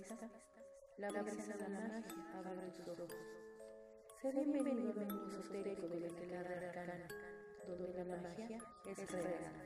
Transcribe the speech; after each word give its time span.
la 0.00 1.22
brisa 1.22 1.52
de 1.52 1.68
la 1.68 1.68
magia 1.68 2.04
abre 2.34 2.70
tus 2.70 2.88
ojos. 2.88 3.10
Sé 4.22 4.32
bienvenido 4.32 4.92
al 4.98 5.12
mundo 5.12 5.38
esotérico 5.38 5.88
de 5.88 6.00
la 6.00 6.08
Clara 6.08 6.68
Arcana, 6.68 7.08
donde 7.68 8.04
la 8.04 8.16
magia 8.16 8.58
es 8.86 9.12
real. 9.12 9.60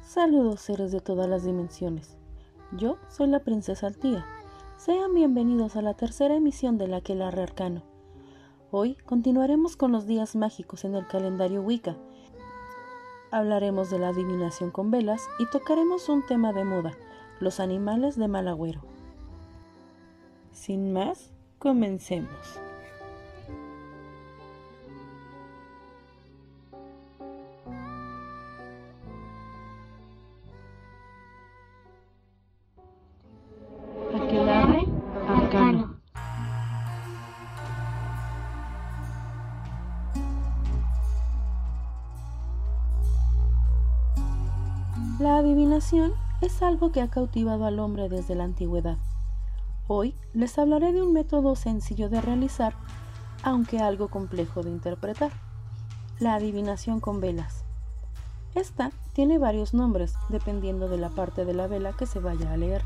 Saludos 0.00 0.62
seres 0.62 0.90
de 0.90 1.00
todas 1.00 1.28
las 1.28 1.44
dimensiones. 1.44 2.16
Yo 2.72 2.96
soy 3.10 3.28
la 3.28 3.40
princesa 3.40 3.88
Altía. 3.88 4.39
Sean 4.82 5.12
bienvenidos 5.12 5.76
a 5.76 5.82
la 5.82 5.92
tercera 5.92 6.34
emisión 6.34 6.78
de 6.78 6.88
la 6.88 6.96
Aquelarre 6.96 7.42
Arcano. 7.42 7.82
Hoy 8.70 8.94
continuaremos 9.04 9.76
con 9.76 9.92
los 9.92 10.06
días 10.06 10.36
mágicos 10.36 10.86
en 10.86 10.94
el 10.94 11.06
calendario 11.06 11.60
Wicca. 11.60 11.98
Hablaremos 13.30 13.90
de 13.90 13.98
la 13.98 14.08
adivinación 14.08 14.70
con 14.70 14.90
velas 14.90 15.20
y 15.38 15.44
tocaremos 15.50 16.08
un 16.08 16.24
tema 16.24 16.54
de 16.54 16.64
moda, 16.64 16.92
los 17.40 17.60
animales 17.60 18.16
de 18.16 18.28
mal 18.28 18.48
agüero. 18.48 18.80
Sin 20.52 20.94
más, 20.94 21.30
comencemos. 21.58 22.58
Es 46.40 46.62
algo 46.62 46.92
que 46.92 47.00
ha 47.00 47.08
cautivado 47.08 47.64
al 47.64 47.80
hombre 47.80 48.08
desde 48.08 48.36
la 48.36 48.44
antigüedad. 48.44 48.98
Hoy 49.88 50.14
les 50.34 50.56
hablaré 50.56 50.92
de 50.92 51.02
un 51.02 51.12
método 51.12 51.56
sencillo 51.56 52.08
de 52.08 52.20
realizar, 52.20 52.74
aunque 53.42 53.80
algo 53.80 54.08
complejo 54.08 54.62
de 54.62 54.70
interpretar. 54.70 55.32
La 56.20 56.34
adivinación 56.34 57.00
con 57.00 57.20
velas. 57.20 57.64
Esta 58.54 58.92
tiene 59.14 59.38
varios 59.38 59.74
nombres 59.74 60.14
dependiendo 60.28 60.88
de 60.88 60.98
la 60.98 61.08
parte 61.08 61.44
de 61.44 61.54
la 61.54 61.66
vela 61.66 61.92
que 61.92 62.06
se 62.06 62.20
vaya 62.20 62.52
a 62.52 62.56
leer. 62.56 62.84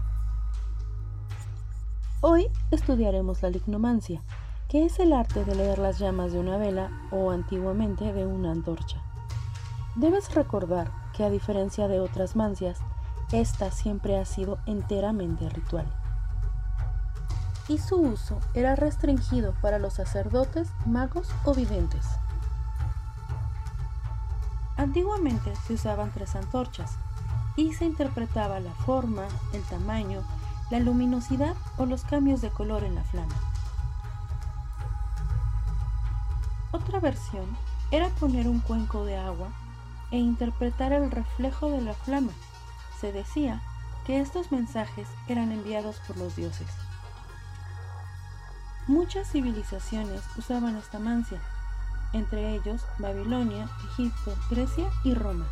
Hoy 2.23 2.47
estudiaremos 2.71 3.43
la 3.43 3.51
lignomancia, 3.51 4.23
que 4.69 4.87
es 4.87 4.99
el 4.99 5.13
arte 5.13 5.45
de 5.45 5.55
leer 5.55 5.79
las 5.79 5.99
llamas 5.99 6.33
de 6.33 6.39
una 6.39 6.57
vela 6.57 6.91
o 7.11 7.31
antiguamente 7.31 8.15
de 8.15 8.25
una 8.25 8.51
antorcha. 8.51 9.03
Debes 9.95 10.35
recordar 10.35 10.91
que 11.13 11.23
a 11.23 11.31
diferencia 11.31 11.87
de 11.87 12.01
otras 12.01 12.35
mancias, 12.35 12.81
esta 13.33 13.71
siempre 13.71 14.19
ha 14.19 14.25
sido 14.25 14.59
enteramente 14.67 15.49
ritual. 15.49 15.87
Y 17.69 17.79
su 17.79 17.97
uso 17.97 18.39
era 18.53 18.77
restringido 18.77 19.55
para 19.63 19.79
los 19.79 19.95
sacerdotes, 19.95 20.69
magos 20.87 21.29
o 21.45 21.55
videntes. 21.55 22.07
Antiguamente 24.77 25.55
se 25.67 25.75
usaban 25.75 26.11
tres 26.13 26.35
antorchas 26.35 26.99
y 27.57 27.73
se 27.73 27.85
interpretaba 27.85 28.61
la 28.61 28.73
forma, 28.73 29.25
el 29.53 29.63
tamaño, 29.63 30.23
la 30.71 30.81
luminosidad 30.81 31.55
o 31.79 31.87
los 31.87 32.03
cambios 32.03 32.41
de 32.41 32.51
color 32.51 32.85
en 32.85 32.97
la 32.97 33.05
flama. 33.05 33.35
Otra 36.73 36.99
versión 36.99 37.47
era 37.93 38.09
poner 38.09 38.49
un 38.49 38.59
cuenco 38.59 39.05
de 39.05 39.17
agua 39.17 39.49
e 40.11 40.19
interpretar 40.19 40.93
el 40.93 41.11
reflejo 41.11 41.71
de 41.71 41.81
la 41.81 41.95
flama. 41.95 42.33
Se 43.01 43.13
decía 43.13 43.61
que 44.07 44.21
estos 44.21 44.53
mensajes 44.53 45.09
eran 45.29 45.53
enviados 45.53 46.01
por 46.07 46.17
los 46.17 46.37
dioses. 46.37 46.69
Muchas 48.87 49.31
civilizaciones 49.31 50.23
usaban 50.37 50.77
esta 50.77 50.99
mancia, 50.99 51.41
entre 52.13 52.55
ellos 52.55 52.83
Babilonia, 52.99 53.69
Egipto, 53.93 54.35
Grecia 54.51 54.91
y 55.05 55.15
Roma. 55.15 55.47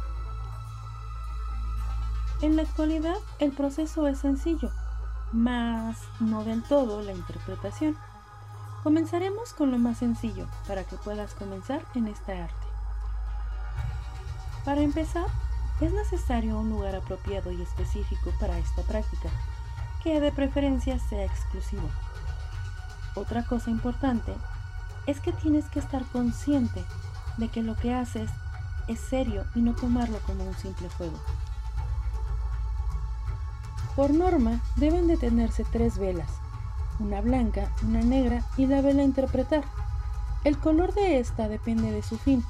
En 2.43 2.57
la 2.57 2.63
actualidad 2.63 3.17
el 3.39 3.53
proceso 3.53 4.07
es 4.07 4.19
sencillo, 4.19 4.71
más 5.33 5.97
no 6.21 6.45
del 6.45 6.63
todo 6.63 7.03
la 7.03 7.13
interpretación. 7.13 7.97
Comenzaremos 8.83 9.55
con 9.55 9.71
lo 9.71 9.79
más 9.79 9.99
sencillo 9.99 10.47
para 10.67 10.85
que 10.85 10.97
puedas 10.97 11.35
comenzar 11.35 11.83
en 11.95 12.09
esta 12.09 12.33
arte. 12.33 12.67
Para 14.65 14.83
empezar, 14.83 15.27
es 15.85 15.93
necesario 15.93 16.59
un 16.59 16.71
lugar 16.71 16.95
apropiado 16.95 17.51
y 17.51 17.61
específico 17.61 18.33
para 18.39 18.59
esta 18.59 18.83
práctica, 18.83 19.29
que 20.03 20.21
de 20.21 20.33
preferencia 20.33 20.99
sea 20.99 21.25
exclusivo. 21.25 21.89
Otra 23.15 23.45
cosa 23.45 23.71
importante 23.71 24.33
es 25.07 25.21
que 25.21 25.33
tienes 25.33 25.65
que 25.67 25.81
estar 25.81 26.05
consciente 26.07 26.85
de 27.37 27.49
que 27.49 27.63
lo 27.63 27.77
que 27.77 27.95
haces 27.95 28.31
es 28.89 29.01
serio 29.01 29.45
y 29.55 29.61
no 29.61 29.75
tomarlo 29.75 30.19
como 30.21 30.45
un 30.45 30.55
simple 30.55 30.89
juego. 30.91 31.19
Por 33.97 34.11
norma, 34.11 34.61
deben 34.77 35.07
de 35.07 35.17
tenerse 35.17 35.65
tres 35.71 35.99
velas, 35.99 36.31
una 36.99 37.21
blanca, 37.21 37.71
una 37.83 38.01
negra 38.01 38.45
y 38.57 38.67
la 38.67 38.81
vela 38.81 39.03
interpretar. 39.03 39.65
El 40.45 40.59
color 40.59 40.95
de 40.95 41.19
esta 41.19 41.49
depende 41.49 41.91
de 41.91 42.03
su 42.03 42.19
fin, 42.19 42.45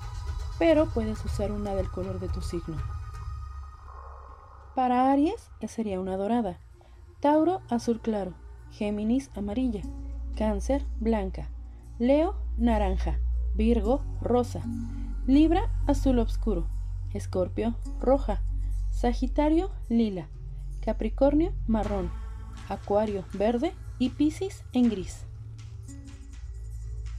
pero 0.58 0.86
puedes 0.86 1.24
usar 1.24 1.50
una 1.50 1.74
del 1.74 1.90
color 1.90 2.20
de 2.20 2.28
tu 2.28 2.40
signo. 2.42 2.76
Para 4.74 5.12
Aries 5.12 5.50
sería 5.68 6.00
una 6.00 6.16
dorada, 6.16 6.58
Tauro 7.20 7.60
azul 7.68 8.00
claro, 8.00 8.34
Géminis 8.70 9.30
amarilla, 9.34 9.82
Cáncer 10.36 10.84
blanca, 10.98 11.48
Leo 11.98 12.34
naranja, 12.56 13.18
Virgo 13.54 14.02
rosa, 14.20 14.62
Libra 15.26 15.70
azul 15.86 16.18
oscuro, 16.18 16.66
Escorpio 17.12 17.74
roja, 18.00 18.42
Sagitario 18.90 19.70
lila, 19.88 20.28
Capricornio 20.80 21.52
marrón, 21.66 22.10
Acuario 22.68 23.24
verde. 23.34 23.72
Y 23.98 24.10
Piscis 24.10 24.64
en 24.72 24.90
gris. 24.90 25.26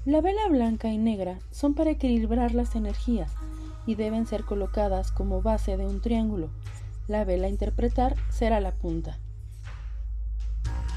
La 0.04 0.20
vela 0.20 0.50
blanca 0.50 0.90
y 0.90 0.98
negra 0.98 1.40
son 1.50 1.76
para 1.76 1.92
equilibrar 1.92 2.54
las 2.54 2.76
energías 2.76 3.34
y 3.86 3.96
deben 3.96 4.26
ser 4.26 4.44
colocadas 4.44 5.14
como 5.14 5.42
base 5.42 5.78
de 5.78 5.86
un 5.86 6.02
triángulo. 6.02 6.50
La 7.08 7.26
vela 7.26 7.48
a 7.48 7.50
interpretar 7.50 8.16
será 8.30 8.62
la 8.62 8.72
punta. 8.72 9.18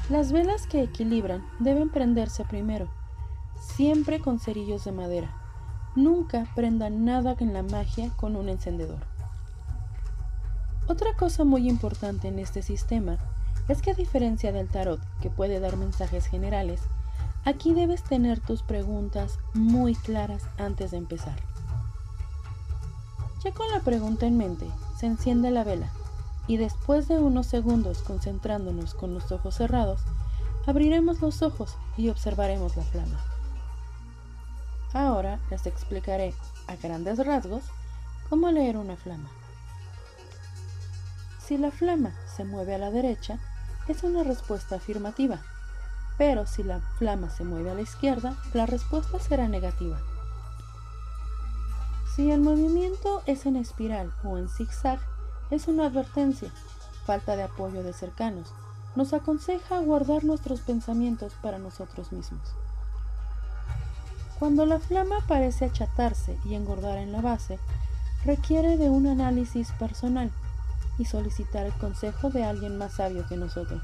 Las 0.09 0.31
velas 0.31 0.65
que 0.65 0.81
equilibran 0.81 1.45
deben 1.59 1.89
prenderse 1.89 2.45
primero, 2.45 2.87
siempre 3.59 4.21
con 4.21 4.39
cerillos 4.39 4.85
de 4.85 4.93
madera. 4.93 5.35
Nunca 5.97 6.47
prendan 6.55 7.03
nada 7.03 7.35
en 7.39 7.53
la 7.53 7.61
magia 7.61 8.09
con 8.15 8.37
un 8.37 8.47
encendedor. 8.47 9.05
Otra 10.87 11.13
cosa 11.17 11.43
muy 11.43 11.67
importante 11.67 12.29
en 12.29 12.39
este 12.39 12.61
sistema 12.61 13.17
es 13.67 13.81
que 13.81 13.91
a 13.91 13.95
diferencia 13.95 14.53
del 14.53 14.69
tarot, 14.69 15.01
que 15.19 15.29
puede 15.29 15.59
dar 15.59 15.75
mensajes 15.75 16.25
generales, 16.25 16.79
aquí 17.43 17.73
debes 17.73 18.01
tener 18.01 18.39
tus 18.39 18.63
preguntas 18.63 19.39
muy 19.53 19.93
claras 19.93 20.43
antes 20.57 20.91
de 20.91 20.97
empezar. 20.97 21.35
Ya 23.43 23.51
con 23.51 23.69
la 23.71 23.81
pregunta 23.81 24.25
en 24.25 24.37
mente, 24.37 24.67
se 24.97 25.07
enciende 25.07 25.51
la 25.51 25.65
vela 25.65 25.91
y 26.47 26.57
después 26.57 27.07
de 27.07 27.19
unos 27.19 27.47
segundos 27.47 28.01
concentrándonos 28.01 28.93
con 28.93 29.13
los 29.13 29.31
ojos 29.31 29.55
cerrados, 29.55 30.01
abriremos 30.65 31.21
los 31.21 31.41
ojos 31.41 31.77
y 31.97 32.09
observaremos 32.09 32.75
la 32.77 32.83
flama. 32.83 33.23
Ahora 34.93 35.39
les 35.51 35.65
explicaré 35.65 36.33
a 36.67 36.75
grandes 36.75 37.23
rasgos 37.25 37.63
cómo 38.29 38.49
leer 38.51 38.77
una 38.77 38.95
flama. 38.95 39.29
Si 41.45 41.57
la 41.57 41.71
flama 41.71 42.13
se 42.35 42.45
mueve 42.45 42.75
a 42.75 42.77
la 42.77 42.91
derecha, 42.91 43.39
es 43.87 44.03
una 44.03 44.23
respuesta 44.23 44.75
afirmativa, 44.75 45.41
pero 46.17 46.45
si 46.45 46.63
la 46.63 46.79
flama 46.97 47.29
se 47.29 47.43
mueve 47.43 47.71
a 47.71 47.73
la 47.73 47.81
izquierda, 47.81 48.35
la 48.53 48.65
respuesta 48.65 49.19
será 49.19 49.47
negativa. 49.47 49.99
Si 52.15 52.31
el 52.31 52.41
movimiento 52.41 53.21
es 53.27 53.45
en 53.45 53.55
espiral 53.55 54.11
o 54.23 54.37
en 54.37 54.49
zigzag, 54.49 54.99
es 55.49 55.67
una 55.67 55.85
advertencia, 55.85 56.51
falta 57.05 57.35
de 57.35 57.43
apoyo 57.43 57.83
de 57.83 57.93
cercanos. 57.93 58.53
Nos 58.95 59.13
aconseja 59.13 59.79
guardar 59.79 60.23
nuestros 60.23 60.61
pensamientos 60.61 61.33
para 61.41 61.57
nosotros 61.57 62.11
mismos. 62.11 62.53
Cuando 64.39 64.65
la 64.65 64.79
flama 64.79 65.17
parece 65.27 65.65
achatarse 65.65 66.37
y 66.45 66.55
engordar 66.55 66.97
en 66.97 67.11
la 67.11 67.21
base, 67.21 67.59
requiere 68.25 68.77
de 68.77 68.89
un 68.89 69.07
análisis 69.07 69.71
personal 69.73 70.31
y 70.97 71.05
solicitar 71.05 71.65
el 71.65 71.73
consejo 71.73 72.29
de 72.29 72.43
alguien 72.43 72.77
más 72.77 72.93
sabio 72.93 73.25
que 73.27 73.37
nosotros. 73.37 73.81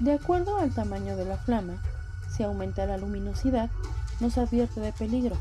De 0.00 0.12
acuerdo 0.12 0.56
al 0.56 0.74
tamaño 0.74 1.16
de 1.16 1.24
la 1.24 1.36
flama, 1.36 1.80
si 2.36 2.42
aumenta 2.42 2.86
la 2.86 2.96
luminosidad, 2.96 3.70
nos 4.20 4.38
advierte 4.38 4.80
de 4.80 4.92
peligro. 4.92 5.36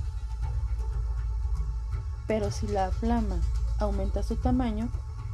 Pero 2.27 2.51
si 2.51 2.67
la 2.67 2.91
flama 2.91 3.37
aumenta 3.81 4.23
su 4.23 4.35
tamaño, 4.35 4.89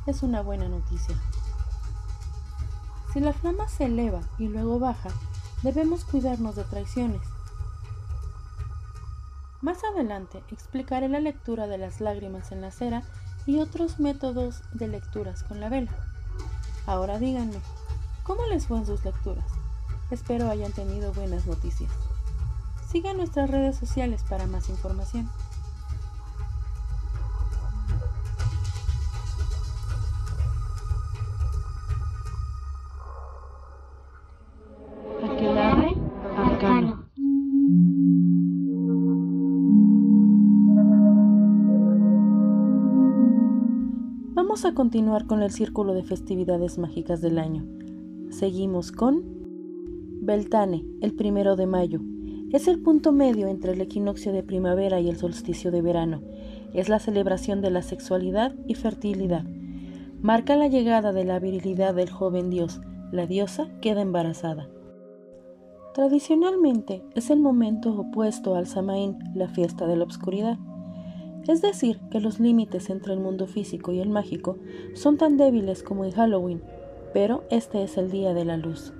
es 0.05 0.23
una 0.23 0.41
buena 0.41 0.67
noticia. 0.67 1.15
Si 3.13 3.19
la 3.19 3.33
flama 3.33 3.67
se 3.67 3.85
eleva 3.85 4.21
y 4.37 4.47
luego 4.47 4.79
baja, 4.79 5.09
debemos 5.63 6.05
cuidarnos 6.05 6.55
de 6.55 6.63
traiciones. 6.63 7.21
Más 9.61 9.83
adelante 9.83 10.43
explicaré 10.51 11.09
la 11.09 11.19
lectura 11.19 11.67
de 11.67 11.77
las 11.77 11.99
lágrimas 11.99 12.51
en 12.51 12.61
la 12.61 12.71
cera 12.71 13.03
y 13.45 13.59
otros 13.59 13.99
métodos 13.99 14.61
de 14.73 14.87
lecturas 14.87 15.43
con 15.43 15.59
la 15.59 15.69
vela. 15.69 15.91
Ahora 16.85 17.17
díganme, 17.17 17.59
¿cómo 18.23 18.45
les 18.45 18.67
fue 18.67 18.77
en 18.77 18.85
sus 18.85 19.03
lecturas? 19.03 19.45
Espero 20.11 20.49
hayan 20.49 20.71
tenido 20.71 21.11
buenas 21.13 21.47
noticias. 21.47 21.91
Sigan 22.89 23.17
nuestras 23.17 23.49
redes 23.49 23.77
sociales 23.77 24.23
para 24.29 24.47
más 24.47 24.69
información. 24.69 25.29
Vamos 44.57 44.73
a 44.73 44.73
continuar 44.73 45.27
con 45.27 45.43
el 45.43 45.51
círculo 45.51 45.93
de 45.93 46.01
festividades 46.01 46.79
mágicas 46.79 47.21
del 47.21 47.37
año. 47.37 47.63
Seguimos 48.31 48.91
con 48.91 49.21
Beltane, 50.23 50.83
el 50.99 51.13
primero 51.13 51.55
de 51.55 51.67
mayo. 51.67 51.99
Es 52.51 52.67
el 52.67 52.81
punto 52.81 53.11
medio 53.11 53.45
entre 53.49 53.73
el 53.73 53.81
equinoccio 53.81 54.33
de 54.33 54.41
primavera 54.41 54.99
y 54.99 55.09
el 55.09 55.17
solsticio 55.17 55.69
de 55.69 55.83
verano. 55.83 56.23
Es 56.73 56.89
la 56.89 56.97
celebración 56.97 57.61
de 57.61 57.69
la 57.69 57.83
sexualidad 57.83 58.55
y 58.65 58.73
fertilidad. 58.73 59.45
Marca 60.23 60.55
la 60.55 60.67
llegada 60.67 61.13
de 61.13 61.23
la 61.23 61.37
virilidad 61.37 61.93
del 61.93 62.09
joven 62.09 62.49
dios. 62.49 62.81
La 63.11 63.27
diosa 63.27 63.69
queda 63.79 64.01
embarazada. 64.01 64.67
Tradicionalmente 65.93 67.03
es 67.13 67.29
el 67.29 67.39
momento 67.39 67.95
opuesto 67.95 68.55
al 68.55 68.65
Samaín, 68.65 69.19
la 69.35 69.49
fiesta 69.49 69.85
de 69.85 69.97
la 69.97 70.03
obscuridad. 70.03 70.57
Es 71.47 71.61
decir, 71.61 71.99
que 72.11 72.19
los 72.19 72.39
límites 72.39 72.89
entre 72.89 73.13
el 73.13 73.19
mundo 73.19 73.47
físico 73.47 73.91
y 73.91 73.99
el 73.99 74.09
mágico 74.09 74.57
son 74.93 75.17
tan 75.17 75.37
débiles 75.37 75.83
como 75.83 76.05
en 76.05 76.11
Halloween, 76.11 76.61
pero 77.13 77.43
este 77.49 77.83
es 77.83 77.97
el 77.97 78.11
día 78.11 78.33
de 78.33 78.45
la 78.45 78.57
luz. 78.57 78.93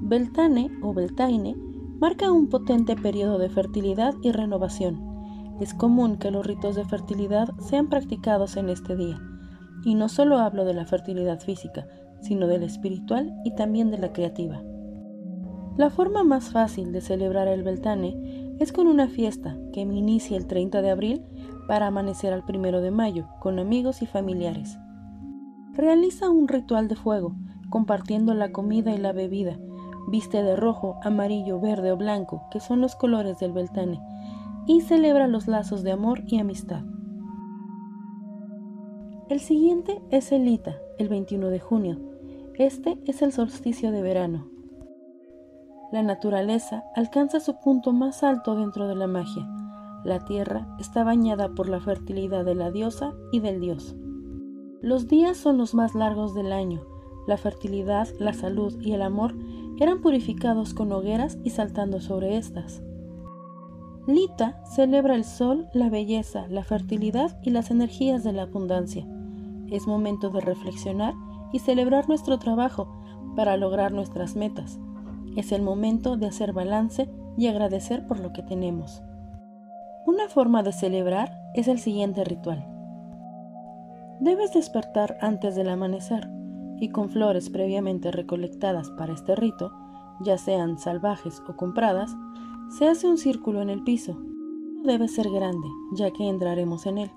Beltane 0.00 0.70
o 0.82 0.92
Beltaine 0.92 1.56
marca 2.00 2.32
un 2.32 2.48
potente 2.48 2.96
periodo 2.96 3.38
de 3.38 3.50
fertilidad 3.50 4.14
y 4.22 4.32
renovación. 4.32 5.00
Es 5.60 5.74
común 5.74 6.16
que 6.16 6.30
los 6.30 6.46
ritos 6.46 6.74
de 6.74 6.84
fertilidad 6.84 7.50
sean 7.60 7.88
practicados 7.88 8.56
en 8.56 8.70
este 8.70 8.96
día, 8.96 9.20
y 9.84 9.94
no 9.94 10.08
solo 10.08 10.38
hablo 10.38 10.64
de 10.64 10.74
la 10.74 10.86
fertilidad 10.86 11.40
física, 11.40 11.86
sino 12.22 12.46
de 12.46 12.58
la 12.58 12.66
espiritual 12.66 13.34
y 13.44 13.54
también 13.54 13.90
de 13.90 13.98
la 13.98 14.12
creativa. 14.12 14.62
La 15.76 15.90
forma 15.90 16.24
más 16.24 16.50
fácil 16.50 16.92
de 16.92 17.00
celebrar 17.00 17.48
el 17.48 17.62
Beltane 17.62 18.39
es 18.60 18.72
con 18.72 18.86
una 18.86 19.08
fiesta 19.08 19.56
que 19.72 19.86
me 19.86 19.96
inicia 19.96 20.36
el 20.36 20.46
30 20.46 20.82
de 20.82 20.90
abril 20.90 21.22
para 21.66 21.86
amanecer 21.86 22.34
al 22.34 22.44
1 22.46 22.82
de 22.82 22.90
mayo 22.90 23.26
con 23.40 23.58
amigos 23.58 24.02
y 24.02 24.06
familiares. 24.06 24.78
Realiza 25.72 26.28
un 26.28 26.46
ritual 26.46 26.86
de 26.86 26.94
fuego, 26.94 27.34
compartiendo 27.70 28.34
la 28.34 28.52
comida 28.52 28.94
y 28.94 28.98
la 28.98 29.12
bebida. 29.12 29.58
Viste 30.08 30.42
de 30.42 30.56
rojo, 30.56 31.00
amarillo, 31.02 31.58
verde 31.58 31.90
o 31.90 31.96
blanco, 31.96 32.42
que 32.50 32.60
son 32.60 32.82
los 32.82 32.96
colores 32.96 33.38
del 33.38 33.52
Beltane, 33.52 33.98
y 34.66 34.82
celebra 34.82 35.26
los 35.26 35.48
lazos 35.48 35.82
de 35.82 35.92
amor 35.92 36.22
y 36.26 36.38
amistad. 36.38 36.82
El 39.30 39.40
siguiente 39.40 40.02
es 40.10 40.32
el 40.32 40.46
Ita, 40.46 40.76
el 40.98 41.08
21 41.08 41.48
de 41.48 41.60
junio. 41.60 41.98
Este 42.58 43.00
es 43.06 43.22
el 43.22 43.32
solsticio 43.32 43.90
de 43.90 44.02
verano, 44.02 44.48
la 45.92 46.02
naturaleza 46.02 46.84
alcanza 46.94 47.40
su 47.40 47.56
punto 47.56 47.92
más 47.92 48.22
alto 48.22 48.54
dentro 48.54 48.86
de 48.86 48.94
la 48.94 49.08
magia. 49.08 49.48
La 50.04 50.24
tierra 50.24 50.68
está 50.78 51.02
bañada 51.02 51.48
por 51.48 51.68
la 51.68 51.80
fertilidad 51.80 52.44
de 52.44 52.54
la 52.54 52.70
diosa 52.70 53.12
y 53.32 53.40
del 53.40 53.60
dios. 53.60 53.96
Los 54.80 55.08
días 55.08 55.36
son 55.36 55.58
los 55.58 55.74
más 55.74 55.94
largos 55.94 56.32
del 56.34 56.52
año. 56.52 56.82
La 57.26 57.36
fertilidad, 57.36 58.08
la 58.18 58.32
salud 58.32 58.80
y 58.80 58.92
el 58.92 59.02
amor 59.02 59.34
eran 59.78 60.00
purificados 60.00 60.74
con 60.74 60.92
hogueras 60.92 61.38
y 61.42 61.50
saltando 61.50 62.00
sobre 62.00 62.36
estas. 62.36 62.82
Lita 64.06 64.62
celebra 64.64 65.16
el 65.16 65.24
sol, 65.24 65.68
la 65.74 65.90
belleza, 65.90 66.46
la 66.48 66.64
fertilidad 66.64 67.38
y 67.42 67.50
las 67.50 67.70
energías 67.70 68.22
de 68.24 68.32
la 68.32 68.42
abundancia. 68.42 69.06
Es 69.70 69.86
momento 69.86 70.30
de 70.30 70.40
reflexionar 70.40 71.14
y 71.52 71.58
celebrar 71.58 72.08
nuestro 72.08 72.38
trabajo 72.38 72.88
para 73.36 73.56
lograr 73.56 73.92
nuestras 73.92 74.36
metas 74.36 74.80
es 75.36 75.52
el 75.52 75.62
momento 75.62 76.16
de 76.16 76.26
hacer 76.26 76.52
balance 76.52 77.08
y 77.36 77.46
agradecer 77.46 78.06
por 78.06 78.20
lo 78.20 78.32
que 78.32 78.42
tenemos. 78.42 79.02
Una 80.06 80.28
forma 80.28 80.62
de 80.62 80.72
celebrar 80.72 81.40
es 81.54 81.68
el 81.68 81.78
siguiente 81.78 82.24
ritual. 82.24 82.66
Debes 84.20 84.52
despertar 84.52 85.16
antes 85.20 85.54
del 85.54 85.68
amanecer 85.68 86.28
y 86.78 86.88
con 86.88 87.10
flores 87.10 87.50
previamente 87.50 88.10
recolectadas 88.10 88.90
para 88.90 89.12
este 89.12 89.36
rito, 89.36 89.72
ya 90.20 90.36
sean 90.38 90.78
salvajes 90.78 91.42
o 91.48 91.56
compradas, 91.56 92.10
se 92.76 92.88
hace 92.88 93.06
un 93.06 93.18
círculo 93.18 93.62
en 93.62 93.70
el 93.70 93.82
piso. 93.82 94.16
Debe 94.84 95.08
ser 95.08 95.30
grande, 95.30 95.68
ya 95.92 96.10
que 96.10 96.28
entraremos 96.28 96.86
en 96.86 96.98
él. 96.98 97.10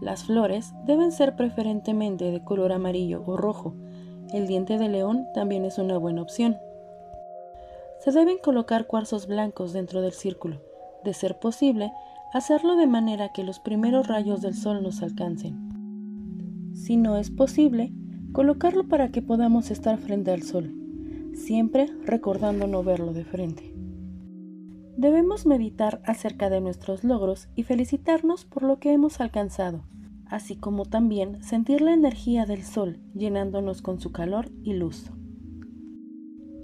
Las 0.00 0.24
flores 0.24 0.74
deben 0.86 1.12
ser 1.12 1.36
preferentemente 1.36 2.30
de 2.30 2.44
color 2.44 2.72
amarillo 2.72 3.22
o 3.26 3.36
rojo. 3.36 3.74
El 4.32 4.46
diente 4.46 4.78
de 4.78 4.88
león 4.88 5.26
también 5.34 5.64
es 5.64 5.78
una 5.78 5.96
buena 5.98 6.22
opción. 6.22 6.56
Se 8.04 8.12
deben 8.12 8.36
colocar 8.36 8.86
cuarzos 8.86 9.26
blancos 9.26 9.72
dentro 9.72 10.02
del 10.02 10.12
círculo. 10.12 10.60
De 11.04 11.14
ser 11.14 11.38
posible, 11.38 11.90
hacerlo 12.34 12.76
de 12.76 12.86
manera 12.86 13.32
que 13.32 13.44
los 13.44 13.60
primeros 13.60 14.08
rayos 14.08 14.42
del 14.42 14.54
sol 14.54 14.82
nos 14.82 15.02
alcancen. 15.02 16.74
Si 16.74 16.98
no 16.98 17.16
es 17.16 17.30
posible, 17.30 17.94
colocarlo 18.32 18.88
para 18.88 19.08
que 19.08 19.22
podamos 19.22 19.70
estar 19.70 19.96
frente 19.96 20.32
al 20.32 20.42
sol, 20.42 20.74
siempre 21.32 21.86
recordando 22.04 22.66
no 22.66 22.82
verlo 22.82 23.14
de 23.14 23.24
frente. 23.24 23.74
Debemos 24.98 25.46
meditar 25.46 26.02
acerca 26.04 26.50
de 26.50 26.60
nuestros 26.60 27.04
logros 27.04 27.48
y 27.54 27.62
felicitarnos 27.62 28.44
por 28.44 28.64
lo 28.64 28.80
que 28.80 28.92
hemos 28.92 29.18
alcanzado, 29.22 29.82
así 30.26 30.56
como 30.56 30.84
también 30.84 31.42
sentir 31.42 31.80
la 31.80 31.94
energía 31.94 32.44
del 32.44 32.64
sol 32.64 33.00
llenándonos 33.14 33.80
con 33.80 33.98
su 33.98 34.12
calor 34.12 34.50
y 34.62 34.74
luz. 34.74 35.10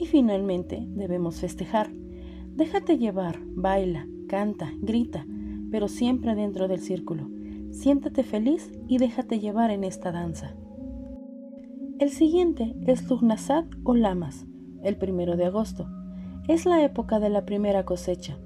Y 0.01 0.07
finalmente 0.07 0.83
debemos 0.89 1.41
festejar. 1.41 1.91
Déjate 2.57 2.97
llevar, 2.97 3.39
baila, 3.55 4.07
canta, 4.29 4.73
grita, 4.81 5.27
pero 5.71 5.89
siempre 5.89 6.35
dentro 6.35 6.69
del 6.69 6.81
círculo. 6.81 7.29
Siéntate 7.71 8.23
feliz 8.23 8.73
y 8.89 8.97
déjate 8.97 9.41
llevar 9.41 9.71
en 9.71 9.85
esta 9.85 10.11
danza. 10.11 10.55
El 11.99 12.09
siguiente 12.09 12.75
es 12.87 13.11
Lugnasad 13.11 13.67
o 13.85 13.95
Lamas, 13.95 14.47
el 14.83 14.97
primero 14.97 15.37
de 15.37 15.45
agosto. 15.45 15.87
Es 16.49 16.65
la 16.65 16.83
época 16.83 17.21
de 17.21 17.29
la 17.29 17.45
primera 17.45 17.85
cosecha, 17.85 18.39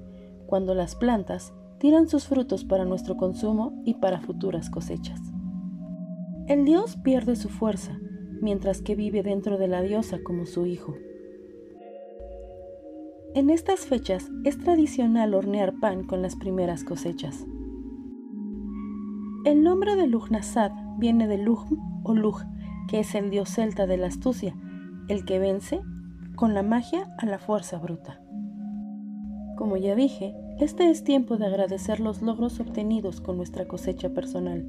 cuando 0.47 0.75
las 0.75 0.97
plantas 0.97 1.53
tiran 1.79 2.09
sus 2.09 2.27
frutos 2.27 2.65
para 2.65 2.83
nuestro 2.83 3.15
consumo 3.15 3.81
y 3.85 3.93
para 3.93 4.19
futuras 4.19 4.69
cosechas. 4.69 5.21
El 6.49 6.65
dios 6.65 6.97
pierde 6.97 7.37
su 7.37 7.47
fuerza, 7.47 7.97
mientras 8.41 8.81
que 8.81 8.95
vive 8.95 9.23
dentro 9.23 9.57
de 9.57 9.69
la 9.69 9.81
diosa 9.81 10.19
como 10.21 10.45
su 10.45 10.65
hijo. 10.65 10.95
En 13.35 13.49
estas 13.49 13.81
fechas 13.81 14.31
es 14.45 14.57
tradicional 14.57 15.33
hornear 15.33 15.73
pan 15.81 16.05
con 16.05 16.21
las 16.21 16.37
primeras 16.37 16.85
cosechas. 16.85 17.45
El 19.43 19.61
nombre 19.61 19.97
de 19.97 20.07
Lugnasad 20.07 20.71
viene 20.99 21.27
de 21.27 21.37
Lugn 21.37 21.77
o 22.05 22.13
Lug, 22.13 22.37
que 22.87 23.01
es 23.01 23.13
el 23.13 23.29
dios 23.31 23.49
celta 23.49 23.87
de 23.87 23.97
la 23.97 24.07
astucia, 24.07 24.55
el 25.09 25.25
que 25.25 25.39
vence 25.39 25.81
con 26.37 26.53
la 26.53 26.63
magia 26.63 27.13
a 27.17 27.25
la 27.25 27.37
fuerza 27.37 27.77
bruta. 27.77 28.21
Como 29.57 29.75
ya 29.75 29.95
dije, 29.95 30.33
este 30.61 30.89
es 30.89 31.03
tiempo 31.03 31.35
de 31.35 31.47
agradecer 31.47 31.99
los 31.99 32.21
logros 32.21 32.61
obtenidos 32.61 33.19
con 33.19 33.35
nuestra 33.35 33.67
cosecha 33.67 34.13
personal. 34.13 34.65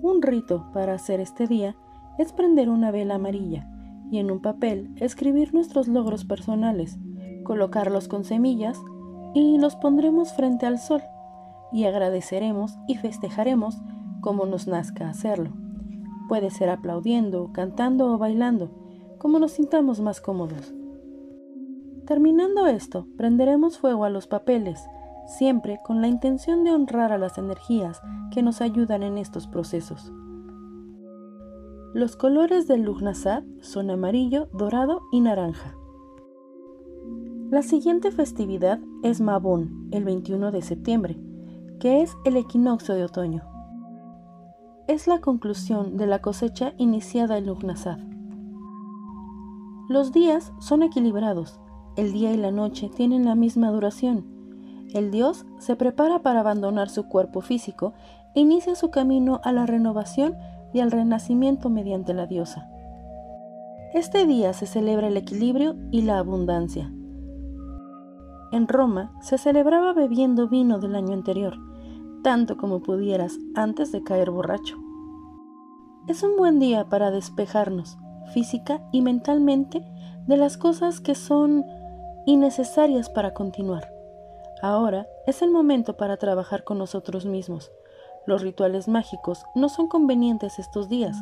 Un 0.00 0.22
rito 0.22 0.70
para 0.72 0.94
hacer 0.94 1.20
este 1.20 1.46
día 1.46 1.76
es 2.18 2.32
prender 2.32 2.70
una 2.70 2.90
vela 2.90 3.16
amarilla 3.16 3.68
y 4.10 4.18
en 4.18 4.30
un 4.30 4.40
papel 4.40 4.90
escribir 4.96 5.54
nuestros 5.54 5.88
logros 5.88 6.24
personales, 6.24 6.98
colocarlos 7.44 8.08
con 8.08 8.24
semillas 8.24 8.80
y 9.34 9.58
los 9.58 9.76
pondremos 9.76 10.32
frente 10.32 10.66
al 10.66 10.78
sol 10.78 11.02
y 11.72 11.84
agradeceremos 11.84 12.78
y 12.86 12.96
festejaremos 12.96 13.76
como 14.20 14.46
nos 14.46 14.66
nazca 14.66 15.08
hacerlo. 15.08 15.52
Puede 16.28 16.50
ser 16.50 16.70
aplaudiendo, 16.70 17.52
cantando 17.52 18.12
o 18.12 18.18
bailando, 18.18 18.70
como 19.18 19.38
nos 19.38 19.52
sintamos 19.52 20.00
más 20.00 20.20
cómodos. 20.20 20.74
Terminando 22.06 22.66
esto, 22.66 23.06
prenderemos 23.16 23.78
fuego 23.78 24.04
a 24.04 24.10
los 24.10 24.26
papeles, 24.26 24.82
siempre 25.26 25.78
con 25.84 26.00
la 26.00 26.08
intención 26.08 26.64
de 26.64 26.70
honrar 26.70 27.12
a 27.12 27.18
las 27.18 27.36
energías 27.38 28.00
que 28.30 28.42
nos 28.42 28.60
ayudan 28.60 29.02
en 29.02 29.18
estos 29.18 29.46
procesos. 29.46 30.12
Los 31.94 32.16
colores 32.16 32.68
del 32.68 32.82
Lugnasad 32.82 33.44
son 33.62 33.88
amarillo, 33.88 34.48
dorado 34.52 35.00
y 35.10 35.20
naranja. 35.20 35.74
La 37.50 37.62
siguiente 37.62 38.10
festividad 38.10 38.78
es 39.02 39.22
Mabón, 39.22 39.88
el 39.90 40.04
21 40.04 40.52
de 40.52 40.60
septiembre, 40.60 41.18
que 41.80 42.02
es 42.02 42.14
el 42.26 42.36
equinoccio 42.36 42.94
de 42.94 43.04
otoño. 43.04 43.42
Es 44.86 45.06
la 45.06 45.22
conclusión 45.22 45.96
de 45.96 46.06
la 46.06 46.20
cosecha 46.20 46.74
iniciada 46.76 47.38
en 47.38 47.46
Lugnasad. 47.46 47.98
Los 49.88 50.12
días 50.12 50.52
son 50.60 50.82
equilibrados, 50.82 51.58
el 51.96 52.12
día 52.12 52.34
y 52.34 52.36
la 52.36 52.50
noche 52.50 52.90
tienen 52.94 53.24
la 53.24 53.34
misma 53.34 53.70
duración. 53.70 54.26
El 54.92 55.10
dios 55.10 55.46
se 55.56 55.74
prepara 55.74 56.18
para 56.18 56.40
abandonar 56.40 56.90
su 56.90 57.08
cuerpo 57.08 57.40
físico 57.40 57.94
e 58.34 58.40
inicia 58.40 58.74
su 58.74 58.90
camino 58.90 59.40
a 59.42 59.52
la 59.52 59.64
renovación 59.64 60.36
y 60.72 60.80
al 60.80 60.90
renacimiento 60.90 61.70
mediante 61.70 62.14
la 62.14 62.26
diosa. 62.26 62.68
Este 63.94 64.26
día 64.26 64.52
se 64.52 64.66
celebra 64.66 65.08
el 65.08 65.16
equilibrio 65.16 65.76
y 65.90 66.02
la 66.02 66.18
abundancia. 66.18 66.92
En 68.52 68.68
Roma 68.68 69.12
se 69.20 69.38
celebraba 69.38 69.92
bebiendo 69.92 70.48
vino 70.48 70.78
del 70.78 70.94
año 70.94 71.14
anterior, 71.14 71.54
tanto 72.22 72.56
como 72.56 72.80
pudieras 72.80 73.38
antes 73.54 73.92
de 73.92 74.02
caer 74.02 74.30
borracho. 74.30 74.76
Es 76.06 76.22
un 76.22 76.36
buen 76.36 76.58
día 76.58 76.88
para 76.88 77.10
despejarnos, 77.10 77.98
física 78.32 78.82
y 78.92 79.02
mentalmente, 79.02 79.82
de 80.26 80.36
las 80.36 80.56
cosas 80.58 81.00
que 81.00 81.14
son 81.14 81.64
innecesarias 82.26 83.08
para 83.08 83.32
continuar. 83.32 83.90
Ahora 84.62 85.06
es 85.26 85.40
el 85.42 85.50
momento 85.50 85.96
para 85.96 86.16
trabajar 86.16 86.64
con 86.64 86.78
nosotros 86.78 87.24
mismos. 87.24 87.70
Los 88.28 88.42
rituales 88.42 88.88
mágicos 88.88 89.46
no 89.54 89.70
son 89.70 89.88
convenientes 89.88 90.58
estos 90.58 90.90
días, 90.90 91.16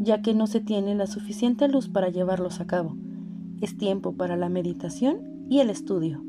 ya 0.00 0.22
que 0.22 0.32
no 0.32 0.46
se 0.46 0.62
tiene 0.62 0.94
la 0.94 1.06
suficiente 1.06 1.68
luz 1.68 1.90
para 1.90 2.08
llevarlos 2.08 2.58
a 2.60 2.66
cabo. 2.66 2.96
Es 3.60 3.76
tiempo 3.76 4.14
para 4.14 4.34
la 4.34 4.48
meditación 4.48 5.44
y 5.50 5.60
el 5.60 5.68
estudio. 5.68 6.24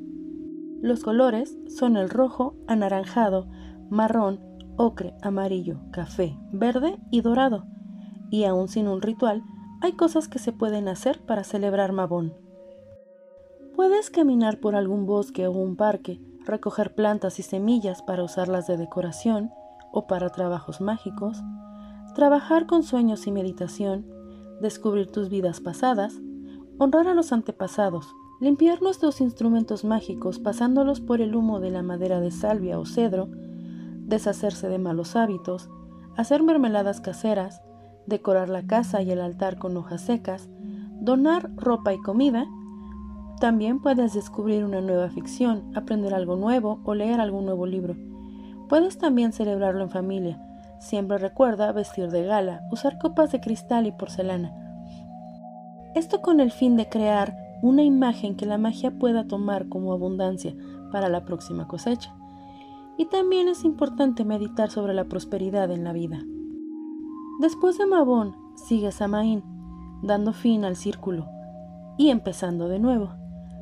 Los 0.81 1.03
colores 1.03 1.57
son 1.69 1.95
el 1.95 2.09
rojo, 2.09 2.57
anaranjado, 2.67 3.47
marrón, 3.89 4.41
ocre, 4.75 5.13
amarillo, 5.21 5.79
café, 5.91 6.37
verde 6.51 6.99
y 7.11 7.21
dorado. 7.21 7.65
Y 8.29 8.43
aún 8.43 8.67
sin 8.67 8.89
un 8.89 9.01
ritual, 9.01 9.41
hay 9.79 9.93
cosas 9.93 10.27
que 10.27 10.39
se 10.39 10.51
pueden 10.51 10.89
hacer 10.89 11.21
para 11.21 11.45
celebrar 11.45 11.93
Mabón. 11.93 12.33
Puedes 13.73 14.09
caminar 14.09 14.59
por 14.59 14.75
algún 14.75 15.05
bosque 15.05 15.47
o 15.47 15.51
un 15.51 15.77
parque, 15.77 16.19
recoger 16.43 16.93
plantas 16.93 17.39
y 17.39 17.43
semillas 17.43 18.01
para 18.01 18.25
usarlas 18.25 18.67
de 18.67 18.75
decoración 18.75 19.53
o 19.91 20.07
para 20.07 20.29
trabajos 20.29 20.81
mágicos, 20.81 21.41
trabajar 22.15 22.65
con 22.65 22.83
sueños 22.83 23.27
y 23.27 23.31
meditación, 23.31 24.05
descubrir 24.61 25.11
tus 25.11 25.29
vidas 25.29 25.59
pasadas, 25.59 26.19
honrar 26.77 27.07
a 27.07 27.13
los 27.13 27.31
antepasados, 27.31 28.07
Limpiar 28.39 28.81
nuestros 28.81 29.19
instrumentos 29.19 29.83
mágicos 29.83 30.39
pasándolos 30.39 31.01
por 31.01 31.19
el 31.19 31.35
humo 31.35 31.59
de 31.59 31.71
la 31.71 31.83
madera 31.83 32.21
de 32.21 32.31
salvia 32.31 32.79
o 32.79 32.85
cedro, 32.85 33.27
deshacerse 34.05 34.69
de 34.69 34.79
malos 34.79 35.17
hábitos, 35.17 35.69
hacer 36.15 36.41
mermeladas 36.41 37.01
caseras, 37.01 37.61
decorar 38.05 38.47
la 38.47 38.65
casa 38.65 39.01
y 39.01 39.11
el 39.11 39.19
altar 39.19 39.57
con 39.57 39.75
hojas 39.75 39.99
secas, 40.05 40.47
donar 41.01 41.51
ropa 41.57 41.93
y 41.93 41.99
comida. 41.99 42.47
También 43.41 43.81
puedes 43.81 44.13
descubrir 44.13 44.63
una 44.63 44.79
nueva 44.79 45.09
ficción, 45.09 45.69
aprender 45.75 46.13
algo 46.13 46.37
nuevo 46.37 46.79
o 46.85 46.95
leer 46.95 47.19
algún 47.19 47.43
nuevo 47.43 47.65
libro. 47.65 47.97
Puedes 48.69 48.99
también 48.99 49.33
celebrarlo 49.33 49.81
en 49.83 49.89
familia. 49.89 50.39
Siempre 50.77 51.17
recuerda 51.17 51.71
vestir 51.71 52.11
de 52.11 52.23
gala, 52.23 52.61
usar 52.71 52.99
copas 52.99 53.31
de 53.31 53.41
cristal 53.41 53.87
y 53.87 53.91
porcelana. 53.91 54.53
Esto 55.95 56.21
con 56.21 56.39
el 56.39 56.51
fin 56.51 56.77
de 56.77 56.87
crear 56.87 57.35
una 57.63 57.81
imagen 57.83 58.35
que 58.35 58.45
la 58.45 58.59
magia 58.59 58.91
pueda 58.91 59.27
tomar 59.27 59.67
como 59.67 59.91
abundancia 59.91 60.55
para 60.91 61.09
la 61.09 61.25
próxima 61.25 61.67
cosecha. 61.67 62.13
Y 62.95 63.05
también 63.05 63.47
es 63.47 63.65
importante 63.65 64.23
meditar 64.23 64.69
sobre 64.69 64.93
la 64.93 65.05
prosperidad 65.05 65.71
en 65.71 65.83
la 65.83 65.91
vida. 65.91 66.19
Después 67.41 67.77
de 67.77 67.87
Mabón, 67.87 68.35
sigue 68.55 68.91
Samaín, 68.91 69.43
dando 70.03 70.31
fin 70.31 70.63
al 70.63 70.75
círculo 70.75 71.27
y 71.97 72.09
empezando 72.09 72.67
de 72.67 72.79
nuevo. 72.79 73.13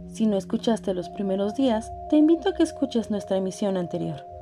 Si 0.08 0.26
no 0.26 0.36
escuchaste 0.36 0.94
los 0.94 1.10
primeros 1.10 1.56
días, 1.56 1.92
te 2.10 2.18
invito 2.18 2.50
a 2.50 2.54
que 2.54 2.64
escuches 2.64 3.10
nuestra 3.10 3.38
emisión 3.38 3.78
anterior. 3.78 4.37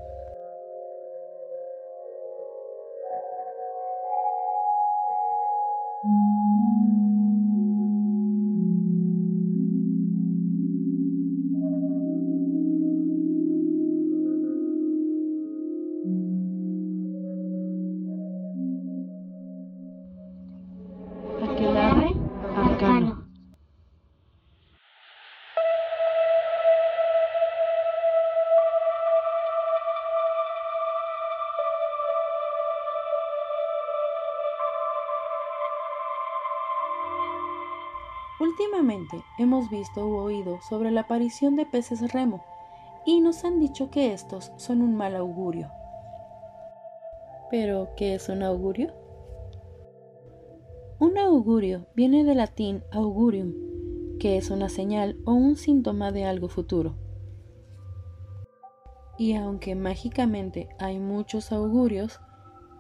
Últimamente 38.57 39.21
hemos 39.37 39.69
visto 39.69 40.07
u 40.07 40.15
oído 40.15 40.61
sobre 40.61 40.89
la 40.89 41.01
aparición 41.01 41.57
de 41.57 41.65
peces 41.65 42.13
remo 42.13 42.41
y 43.05 43.19
nos 43.19 43.43
han 43.43 43.59
dicho 43.59 43.91
que 43.91 44.13
estos 44.13 44.53
son 44.55 44.81
un 44.81 44.95
mal 44.95 45.17
augurio. 45.17 45.69
¿Pero 47.51 47.89
qué 47.97 48.15
es 48.15 48.29
un 48.29 48.43
augurio? 48.43 48.93
Un 50.99 51.17
augurio 51.17 51.87
viene 51.95 52.23
del 52.23 52.37
latín 52.37 52.81
augurium, 52.93 53.51
que 54.19 54.37
es 54.37 54.49
una 54.49 54.69
señal 54.69 55.17
o 55.25 55.33
un 55.33 55.57
síntoma 55.57 56.13
de 56.13 56.23
algo 56.23 56.47
futuro. 56.47 56.95
Y 59.17 59.35
aunque 59.35 59.75
mágicamente 59.75 60.69
hay 60.79 60.97
muchos 60.97 61.51
augurios 61.51 62.21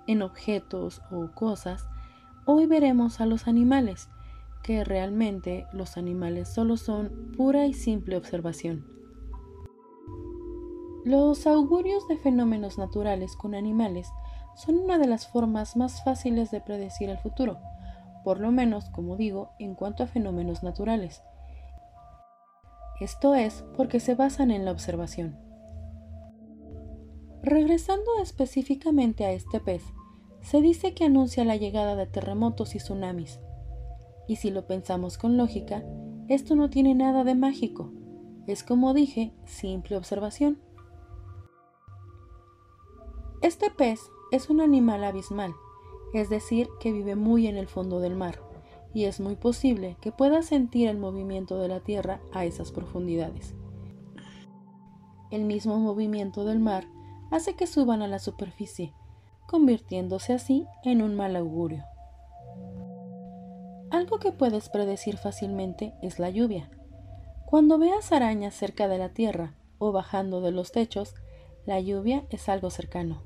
en 0.07 0.21
objetos 0.21 1.01
o 1.11 1.31
cosas, 1.35 1.85
hoy 2.45 2.65
veremos 2.65 3.19
a 3.19 3.25
los 3.25 3.49
animales, 3.49 4.09
que 4.65 4.83
realmente 4.83 5.67
los 5.73 5.95
animales 5.95 6.51
solo 6.51 6.75
son 6.75 7.31
pura 7.37 7.67
y 7.67 7.73
simple 7.75 8.17
observación. 8.17 8.87
Los 11.03 11.45
augurios 11.45 12.07
de 12.07 12.17
fenómenos 12.17 12.79
naturales 12.79 13.35
con 13.35 13.53
animales 13.53 14.09
son 14.55 14.79
una 14.79 14.97
de 14.97 15.05
las 15.05 15.27
formas 15.27 15.77
más 15.77 16.03
fáciles 16.03 16.49
de 16.49 16.61
predecir 16.61 17.11
el 17.11 17.19
futuro, 17.19 17.59
por 18.23 18.39
lo 18.39 18.51
menos, 18.51 18.89
como 18.89 19.17
digo, 19.17 19.51
en 19.59 19.75
cuanto 19.75 20.01
a 20.01 20.07
fenómenos 20.07 20.63
naturales. 20.63 21.21
Esto 22.99 23.35
es 23.35 23.63
porque 23.77 23.99
se 23.99 24.15
basan 24.15 24.49
en 24.49 24.65
la 24.65 24.71
observación. 24.71 25.37
Regresando 27.43 28.19
específicamente 28.19 29.25
a 29.25 29.31
este 29.31 29.59
pez, 29.59 29.83
se 30.41 30.59
dice 30.59 30.95
que 30.95 31.05
anuncia 31.05 31.45
la 31.45 31.55
llegada 31.55 31.95
de 31.95 32.07
terremotos 32.07 32.73
y 32.73 32.79
tsunamis, 32.79 33.39
y 34.27 34.37
si 34.37 34.51
lo 34.51 34.67
pensamos 34.67 35.17
con 35.17 35.37
lógica, 35.37 35.83
esto 36.27 36.55
no 36.55 36.69
tiene 36.69 36.95
nada 36.95 37.23
de 37.23 37.35
mágico. 37.35 37.91
Es 38.47 38.63
como 38.63 38.93
dije, 38.93 39.33
simple 39.45 39.97
observación. 39.97 40.59
Este 43.41 43.69
pez 43.69 43.99
es 44.31 44.49
un 44.49 44.61
animal 44.61 45.03
abismal, 45.03 45.53
es 46.13 46.29
decir, 46.29 46.67
que 46.79 46.91
vive 46.91 47.15
muy 47.15 47.47
en 47.47 47.57
el 47.57 47.67
fondo 47.67 47.99
del 47.99 48.15
mar, 48.15 48.41
y 48.93 49.05
es 49.05 49.19
muy 49.19 49.35
posible 49.35 49.97
que 50.01 50.11
pueda 50.11 50.41
sentir 50.41 50.89
el 50.89 50.97
movimiento 50.97 51.59
de 51.59 51.67
la 51.67 51.79
Tierra 51.79 52.21
a 52.33 52.45
esas 52.45 52.71
profundidades. 52.71 53.55
El 55.31 55.43
mismo 55.43 55.77
movimiento 55.77 56.45
del 56.45 56.59
mar 56.59 56.87
hace 57.29 57.55
que 57.55 57.67
suban 57.67 58.01
a 58.01 58.07
la 58.07 58.19
superficie, 58.19 58.93
convirtiéndose 59.47 60.33
así 60.33 60.65
en 60.83 61.01
un 61.01 61.15
mal 61.15 61.35
augurio. 61.35 61.83
Algo 63.91 64.19
que 64.19 64.31
puedes 64.31 64.69
predecir 64.69 65.17
fácilmente 65.17 65.93
es 66.01 66.19
la 66.19 66.29
lluvia. 66.29 66.69
Cuando 67.45 67.77
veas 67.77 68.11
arañas 68.11 68.55
cerca 68.55 68.87
de 68.87 68.97
la 68.97 69.09
tierra 69.09 69.53
o 69.77 69.91
bajando 69.91 70.41
de 70.41 70.51
los 70.51 70.71
techos, 70.71 71.13
la 71.65 71.79
lluvia 71.79 72.25
es 72.29 72.49
algo 72.49 72.69
cercano. 72.69 73.23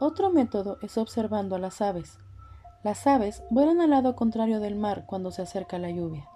Otro 0.00 0.30
método 0.30 0.78
es 0.82 0.98
observando 0.98 1.54
a 1.54 1.58
las 1.58 1.80
aves. 1.80 2.18
Las 2.82 3.06
aves 3.06 3.42
vuelan 3.50 3.80
al 3.80 3.90
lado 3.90 4.16
contrario 4.16 4.58
del 4.58 4.74
mar 4.74 5.04
cuando 5.06 5.30
se 5.30 5.42
acerca 5.42 5.78
la 5.78 5.90
lluvia. 5.90 6.28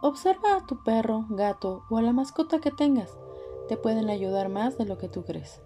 Observa 0.00 0.56
a 0.56 0.66
tu 0.66 0.82
perro, 0.82 1.26
gato 1.28 1.82
o 1.90 1.98
a 1.98 2.02
la 2.02 2.12
mascota 2.12 2.58
que 2.60 2.70
tengas. 2.70 3.10
Te 3.68 3.76
pueden 3.76 4.10
ayudar 4.10 4.48
más 4.48 4.78
de 4.78 4.86
lo 4.86 4.98
que 4.98 5.08
tú 5.08 5.24
crees. 5.24 5.60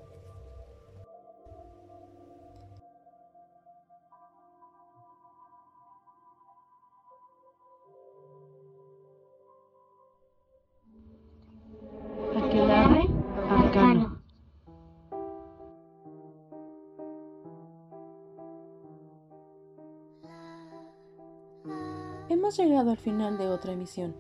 Llegado 22.57 22.93
al 22.93 22.97
final 22.97 23.37
de 23.37 23.49
otra 23.49 23.73
emisión. 23.73 24.17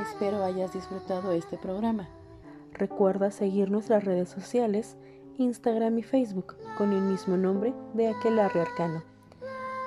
Espero 0.00 0.42
hayas 0.42 0.72
disfrutado 0.72 1.30
este 1.30 1.56
programa. 1.58 2.08
Recuerda 2.72 3.30
seguir 3.30 3.70
nuestras 3.70 4.04
redes 4.04 4.28
sociales, 4.28 4.96
Instagram 5.36 5.96
y 5.98 6.02
Facebook 6.02 6.56
con 6.76 6.92
el 6.92 7.02
mismo 7.02 7.36
nombre 7.36 7.72
de 7.94 8.08
Aquelarre 8.08 8.62
Arcano. 8.62 9.04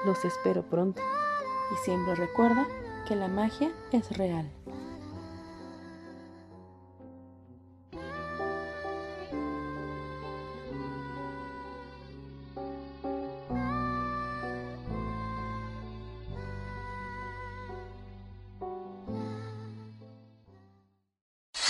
Los 0.05 0.23
espero 0.23 0.63
pronto 0.63 1.01
y 1.73 1.75
siempre 1.83 2.15
recuerda 2.15 2.65
que 3.09 3.17
la 3.17 3.27
magia 3.27 3.71
es 3.91 4.17
real. 4.17 4.49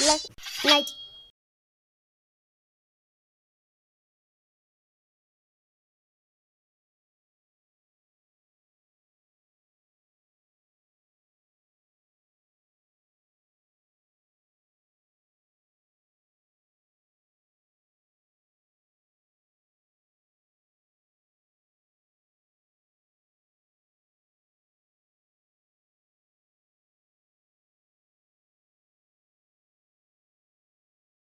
Like. 0.08 0.22
right, 0.66 0.90